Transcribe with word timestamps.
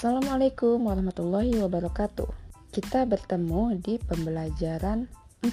Assalamualaikum 0.00 0.88
warahmatullahi 0.88 1.60
wabarakatuh. 1.60 2.32
Kita 2.72 3.04
bertemu 3.04 3.84
di 3.84 4.00
pembelajaran 4.00 5.04
4, 5.44 5.52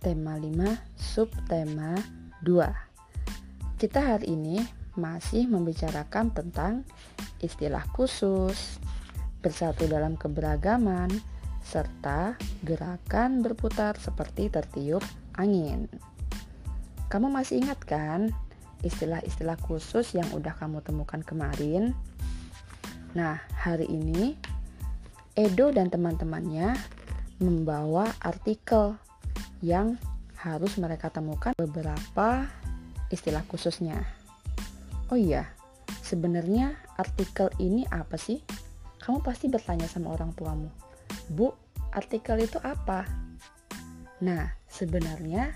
tema 0.00 0.40
5, 0.40 0.48
subtema 0.96 1.92
2. 2.40 3.76
Kita 3.76 4.00
hari 4.00 4.32
ini 4.32 4.64
masih 4.96 5.44
membicarakan 5.44 6.32
tentang 6.32 6.88
istilah 7.44 7.84
khusus, 7.92 8.80
bersatu 9.44 9.84
dalam 9.84 10.16
keberagaman, 10.16 11.12
serta 11.60 12.40
gerakan 12.64 13.44
berputar 13.44 14.00
seperti 14.00 14.48
tertiup 14.48 15.04
angin. 15.36 15.84
Kamu 17.12 17.28
masih 17.28 17.60
ingat 17.60 17.84
kan 17.84 18.32
istilah-istilah 18.80 19.60
khusus 19.60 20.16
yang 20.16 20.32
udah 20.32 20.56
kamu 20.56 20.80
temukan 20.80 21.20
kemarin? 21.20 21.92
Nah, 23.12 23.44
hari 23.52 23.84
ini 23.92 24.32
Edo 25.36 25.68
dan 25.68 25.92
teman-temannya 25.92 26.72
membawa 27.44 28.08
artikel 28.24 28.96
yang 29.60 30.00
harus 30.40 30.80
mereka 30.80 31.12
temukan 31.12 31.52
beberapa 31.60 32.48
istilah 33.12 33.44
khususnya. 33.44 34.00
Oh 35.12 35.20
iya, 35.20 35.44
sebenarnya 36.00 36.72
artikel 36.96 37.52
ini 37.60 37.84
apa 37.92 38.16
sih? 38.16 38.40
Kamu 39.04 39.20
pasti 39.20 39.52
bertanya 39.52 39.84
sama 39.84 40.16
orang 40.16 40.32
tuamu, 40.32 40.72
Bu, 41.28 41.52
artikel 41.92 42.40
itu 42.40 42.56
apa? 42.64 43.04
Nah, 44.24 44.56
sebenarnya 44.72 45.52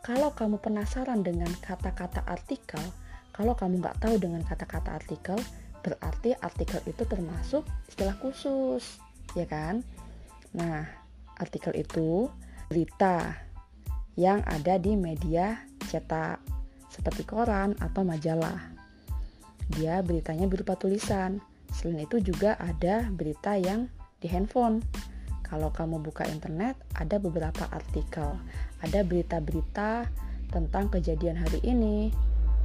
kalau 0.00 0.32
kamu 0.32 0.64
penasaran 0.64 1.20
dengan 1.20 1.52
kata-kata 1.60 2.24
artikel, 2.24 2.80
kalau 3.36 3.52
kamu 3.52 3.84
nggak 3.84 4.00
tahu 4.00 4.16
dengan 4.16 4.40
kata-kata 4.46 4.96
artikel, 4.96 5.36
berarti 5.86 6.34
artikel 6.42 6.82
itu 6.90 7.06
termasuk 7.06 7.62
istilah 7.86 8.18
khusus, 8.18 8.98
ya 9.38 9.46
kan? 9.46 9.86
Nah, 10.50 10.82
artikel 11.38 11.70
itu 11.78 12.26
berita 12.66 13.38
yang 14.18 14.42
ada 14.42 14.74
di 14.82 14.98
media 14.98 15.62
cetak 15.86 16.42
seperti 16.90 17.22
koran 17.22 17.78
atau 17.78 18.02
majalah. 18.02 18.74
Dia 19.78 20.02
beritanya 20.02 20.50
berupa 20.50 20.74
tulisan. 20.74 21.38
Selain 21.70 22.02
itu 22.02 22.18
juga 22.18 22.58
ada 22.58 23.06
berita 23.12 23.54
yang 23.54 23.86
di 24.18 24.26
handphone. 24.26 24.82
Kalau 25.46 25.70
kamu 25.70 26.02
buka 26.02 26.26
internet, 26.26 26.74
ada 26.98 27.22
beberapa 27.22 27.70
artikel. 27.70 28.34
Ada 28.82 29.06
berita-berita 29.06 30.10
tentang 30.50 30.90
kejadian 30.90 31.38
hari 31.38 31.62
ini. 31.62 32.10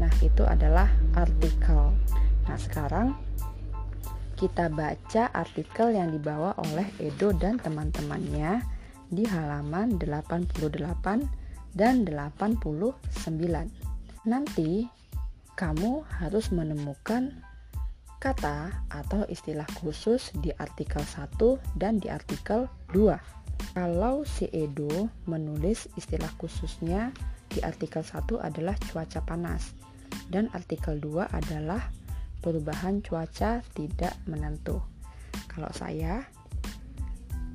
Nah, 0.02 0.10
itu 0.26 0.42
adalah 0.42 0.90
artikel. 1.14 1.94
Nah, 2.48 2.58
sekarang 2.58 3.18
kita 4.42 4.74
baca 4.74 5.30
artikel 5.38 5.94
yang 5.94 6.10
dibawa 6.10 6.58
oleh 6.58 6.90
Edo 6.98 7.30
dan 7.30 7.62
teman-temannya 7.62 8.66
di 9.12 9.28
halaman 9.28 10.02
88 10.02 10.58
dan 11.78 12.08
89. 12.08 12.98
Nanti 14.26 14.90
kamu 15.54 16.02
harus 16.22 16.50
menemukan 16.50 17.38
kata 18.18 18.86
atau 18.90 19.26
istilah 19.30 19.66
khusus 19.82 20.34
di 20.42 20.50
artikel 20.58 21.02
1 21.06 21.78
dan 21.78 22.02
di 22.02 22.10
artikel 22.10 22.66
2. 22.94 23.78
Kalau 23.78 24.26
si 24.26 24.50
Edo 24.50 25.10
menulis 25.30 25.86
istilah 25.98 26.30
khususnya 26.42 27.14
di 27.46 27.62
artikel 27.62 28.02
1 28.02 28.42
adalah 28.42 28.74
cuaca 28.90 29.22
panas 29.22 29.74
dan 30.34 30.50
artikel 30.54 30.98
2 30.98 31.30
adalah 31.30 31.92
perubahan 32.42 33.00
cuaca 33.06 33.62
tidak 33.78 34.14
menentu. 34.26 34.82
Kalau 35.48 35.70
saya, 35.72 36.26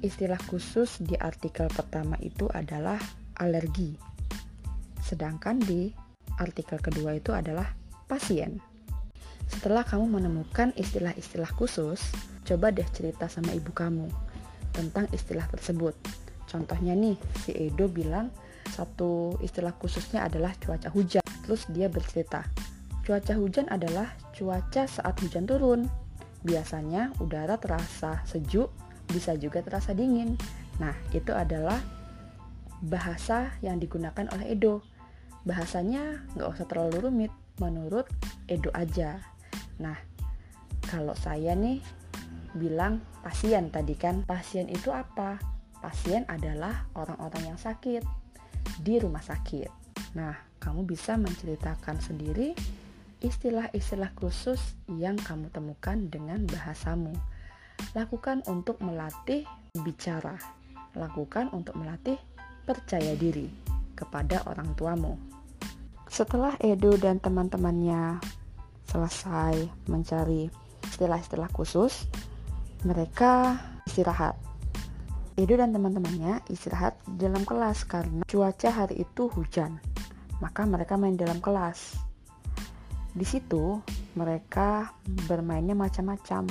istilah 0.00 0.38
khusus 0.46 1.02
di 1.02 1.18
artikel 1.18 1.66
pertama 1.68 2.14
itu 2.22 2.46
adalah 2.54 2.96
alergi. 3.42 3.98
Sedangkan 5.02 5.60
di 5.60 5.90
artikel 6.38 6.78
kedua 6.78 7.18
itu 7.18 7.34
adalah 7.34 7.66
pasien. 8.06 8.62
Setelah 9.46 9.86
kamu 9.86 10.18
menemukan 10.18 10.74
istilah-istilah 10.74 11.50
khusus, 11.54 12.02
coba 12.42 12.74
deh 12.74 12.86
cerita 12.90 13.30
sama 13.30 13.54
ibu 13.54 13.70
kamu 13.70 14.10
tentang 14.74 15.06
istilah 15.14 15.46
tersebut. 15.50 15.94
Contohnya 16.46 16.94
nih, 16.94 17.18
si 17.42 17.54
Edo 17.54 17.86
bilang 17.90 18.30
satu 18.74 19.38
istilah 19.42 19.74
khususnya 19.78 20.26
adalah 20.26 20.54
cuaca 20.58 20.90
hujan. 20.90 21.22
Terus 21.46 21.70
dia 21.70 21.86
bercerita, 21.86 22.42
Cuaca 23.06 23.38
hujan 23.38 23.70
adalah 23.70 24.18
cuaca 24.34 24.82
saat 24.82 25.14
hujan 25.22 25.46
turun. 25.46 25.86
Biasanya 26.42 27.14
udara 27.22 27.54
terasa 27.54 28.26
sejuk, 28.26 28.66
bisa 29.06 29.38
juga 29.38 29.62
terasa 29.62 29.94
dingin. 29.94 30.34
Nah, 30.82 30.90
itu 31.14 31.30
adalah 31.30 31.78
bahasa 32.82 33.54
yang 33.62 33.78
digunakan 33.78 34.26
oleh 34.34 34.58
Edo. 34.58 34.82
Bahasanya 35.46 36.26
nggak 36.34 36.50
usah 36.50 36.66
terlalu 36.66 37.06
rumit, 37.06 37.32
menurut 37.62 38.10
Edo 38.50 38.74
aja. 38.74 39.22
Nah, 39.78 39.94
kalau 40.90 41.14
saya 41.14 41.54
nih 41.54 41.78
bilang 42.58 42.98
pasien 43.22 43.70
tadi 43.70 43.94
kan, 43.94 44.26
pasien 44.26 44.66
itu 44.66 44.90
apa? 44.90 45.38
Pasien 45.78 46.26
adalah 46.26 46.90
orang-orang 46.98 47.54
yang 47.54 47.58
sakit 47.62 48.02
di 48.82 48.98
rumah 48.98 49.22
sakit. 49.22 49.70
Nah, 50.18 50.34
kamu 50.58 50.82
bisa 50.82 51.14
menceritakan 51.14 52.02
sendiri 52.02 52.50
istilah-istilah 53.24 54.12
khusus 54.18 54.60
yang 54.92 55.16
kamu 55.16 55.48
temukan 55.52 55.96
dengan 56.12 56.44
bahasamu. 56.44 57.12
Lakukan 57.96 58.44
untuk 58.48 58.80
melatih 58.84 59.44
bicara. 59.84 60.36
Lakukan 60.96 61.52
untuk 61.52 61.76
melatih 61.76 62.16
percaya 62.64 63.12
diri 63.16 63.48
kepada 63.96 64.44
orang 64.48 64.72
tuamu. 64.76 65.16
Setelah 66.06 66.56
Edo 66.60 66.96
dan 66.96 67.20
teman-temannya 67.20 68.20
selesai 68.86 69.68
mencari 69.90 70.48
istilah-istilah 70.86 71.50
khusus, 71.52 72.06
mereka 72.86 73.58
istirahat. 73.84 74.38
Edo 75.36 75.60
dan 75.60 75.76
teman-temannya 75.76 76.40
istirahat 76.48 76.96
dalam 77.20 77.44
kelas 77.44 77.84
karena 77.84 78.24
cuaca 78.24 78.70
hari 78.72 79.04
itu 79.04 79.28
hujan. 79.28 79.76
Maka 80.40 80.64
mereka 80.64 80.96
main 80.96 81.16
dalam 81.16 81.40
kelas. 81.44 82.05
Di 83.16 83.24
situ 83.24 83.80
mereka 84.12 84.92
bermainnya 85.24 85.72
macam-macam. 85.72 86.44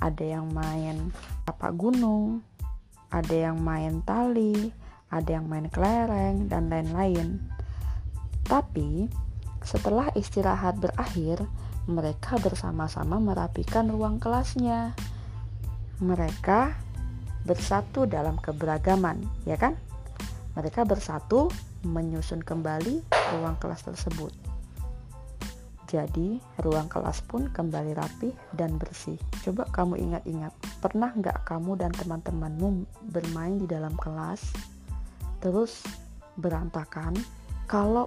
Ada 0.00 0.24
yang 0.40 0.48
main 0.48 1.12
tapak 1.44 1.76
gunung, 1.76 2.40
ada 3.12 3.36
yang 3.36 3.60
main 3.60 4.00
tali, 4.00 4.72
ada 5.12 5.28
yang 5.28 5.44
main 5.44 5.68
kelereng 5.68 6.48
dan 6.48 6.72
lain-lain. 6.72 7.36
Tapi 8.48 9.12
setelah 9.60 10.08
istirahat 10.16 10.80
berakhir, 10.80 11.44
mereka 11.84 12.40
bersama-sama 12.40 13.20
merapikan 13.20 13.92
ruang 13.92 14.16
kelasnya. 14.16 14.96
Mereka 16.00 16.72
bersatu 17.44 18.08
dalam 18.08 18.40
keberagaman, 18.40 19.20
ya 19.44 19.60
kan? 19.60 19.76
Mereka 20.56 20.88
bersatu 20.88 21.52
menyusun 21.84 22.40
kembali 22.40 23.04
ruang 23.36 23.60
kelas 23.60 23.84
tersebut. 23.84 24.49
Jadi, 25.90 26.38
ruang 26.62 26.86
kelas 26.86 27.18
pun 27.26 27.50
kembali 27.50 27.98
rapi 27.98 28.30
dan 28.54 28.78
bersih. 28.78 29.18
Coba 29.42 29.66
kamu 29.74 29.98
ingat-ingat, 29.98 30.54
pernah 30.78 31.10
nggak 31.10 31.42
kamu 31.42 31.82
dan 31.82 31.90
teman-temanmu 31.90 32.86
bermain 33.10 33.58
di 33.58 33.66
dalam 33.66 33.98
kelas, 33.98 34.54
terus 35.42 35.82
berantakan? 36.38 37.18
Kalau 37.66 38.06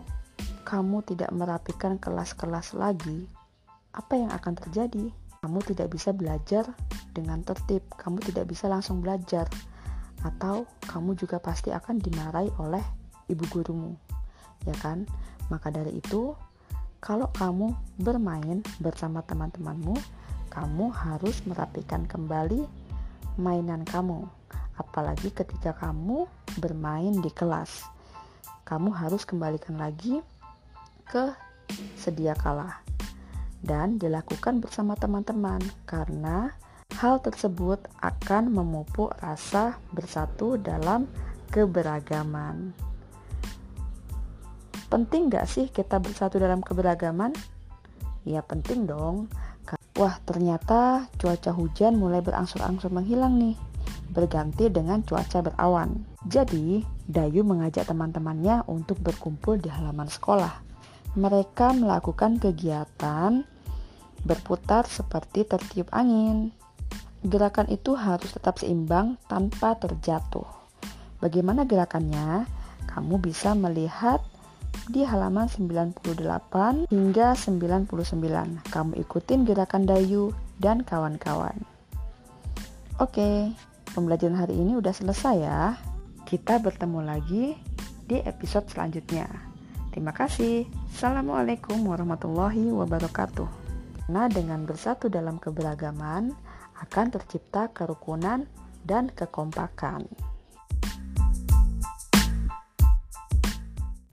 kamu 0.63 1.03
tidak 1.03 1.27
merapikan 1.35 1.99
kelas-kelas 1.99 2.71
lagi, 2.71 3.27
apa 3.91 4.15
yang 4.15 4.31
akan 4.31 4.55
terjadi? 4.63 5.11
Kamu 5.43 5.59
tidak 5.67 5.91
bisa 5.91 6.15
belajar 6.15 6.63
dengan 7.11 7.43
tertib, 7.43 7.83
kamu 7.99 8.23
tidak 8.23 8.47
bisa 8.47 8.71
langsung 8.71 9.03
belajar, 9.03 9.43
atau 10.23 10.63
kamu 10.87 11.19
juga 11.19 11.35
pasti 11.43 11.75
akan 11.75 11.99
dimarahi 11.99 12.47
oleh 12.63 12.83
ibu 13.27 13.43
gurumu, 13.51 13.91
ya 14.63 14.75
kan? 14.79 15.03
Maka 15.51 15.67
dari 15.67 15.99
itu, 15.99 16.31
kalau 17.03 17.27
kamu 17.35 17.75
bermain 17.99 18.63
bersama 18.79 19.19
teman-temanmu, 19.27 19.91
kamu 20.47 20.87
harus 20.87 21.43
merapikan 21.43 22.07
kembali 22.07 22.63
mainan 23.35 23.83
kamu. 23.83 24.23
Apalagi 24.79 25.35
ketika 25.35 25.75
kamu 25.75 26.23
bermain 26.63 27.11
di 27.19 27.27
kelas, 27.27 27.83
kamu 28.63 28.95
harus 28.95 29.27
kembalikan 29.27 29.75
lagi 29.75 30.23
ke 31.03 31.35
sedia 31.99 32.39
kala 32.39 32.79
dan 33.59 33.99
dilakukan 33.99 34.63
bersama 34.63 34.95
teman-teman 34.95 35.59
karena 35.83 36.55
hal 37.03 37.19
tersebut 37.19 37.83
akan 37.99 38.47
memupuk 38.47 39.11
rasa 39.19 39.75
bersatu 39.91 40.55
dalam 40.55 41.11
keberagaman. 41.51 42.71
Penting 44.93 45.33
gak 45.33 45.49
sih 45.49 45.73
kita 45.73 45.97
bersatu 45.97 46.37
dalam 46.37 46.61
keberagaman? 46.61 47.33
Ya 48.29 48.45
penting 48.45 48.85
dong. 48.85 49.25
Wah, 49.97 50.21
ternyata 50.21 51.09
cuaca 51.17 51.49
hujan 51.49 51.97
mulai 51.97 52.21
berangsur-angsur 52.21 52.93
menghilang 52.93 53.41
nih, 53.41 53.57
berganti 54.13 54.69
dengan 54.69 55.01
cuaca 55.01 55.41
berawan. 55.41 56.05
Jadi, 56.29 56.85
Dayu 57.09 57.41
mengajak 57.41 57.89
teman-temannya 57.89 58.69
untuk 58.69 59.01
berkumpul 59.01 59.57
di 59.57 59.73
halaman 59.73 60.05
sekolah. 60.05 60.61
Mereka 61.17 61.73
melakukan 61.73 62.37
kegiatan 62.37 63.49
berputar 64.21 64.85
seperti 64.85 65.49
tertiup 65.49 65.89
angin. 65.89 66.53
Gerakan 67.25 67.65
itu 67.73 67.97
harus 67.97 68.29
tetap 68.29 68.61
seimbang 68.61 69.17
tanpa 69.25 69.73
terjatuh. 69.73 70.45
Bagaimana 71.17 71.65
gerakannya? 71.65 72.45
Kamu 72.85 73.17
bisa 73.17 73.57
melihat 73.57 74.21
di 74.91 75.07
halaman 75.07 75.47
98 75.47 76.89
hingga 76.91 77.37
99. 77.37 77.89
Kamu 78.67 78.91
ikutin 78.99 79.47
gerakan 79.47 79.87
Dayu 79.87 80.35
dan 80.59 80.83
kawan-kawan. 80.83 81.55
Oke, 83.01 83.53
pembelajaran 83.95 84.37
hari 84.37 84.59
ini 84.59 84.77
udah 84.77 84.93
selesai 84.93 85.35
ya. 85.39 85.77
Kita 86.23 86.61
bertemu 86.61 86.99
lagi 87.01 87.57
di 88.05 88.17
episode 88.21 88.69
selanjutnya. 88.69 89.29
Terima 89.93 90.13
kasih. 90.13 90.65
Assalamualaikum 90.93 91.77
warahmatullahi 91.85 92.73
wabarakatuh. 92.73 93.45
Nah, 94.09 94.27
dengan 94.27 94.65
bersatu 94.65 95.07
dalam 95.07 95.37
keberagaman 95.37 96.33
akan 96.81 97.05
tercipta 97.13 97.71
kerukunan 97.71 98.43
dan 98.83 99.07
kekompakan. 99.13 100.32